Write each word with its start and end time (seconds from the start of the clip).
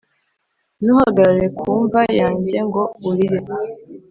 ntuhagarare 0.83 1.45
ku 1.59 1.67
mva 1.83 2.01
yanjye 2.19 2.57
ngo 2.67 2.83
urire, 3.09 3.39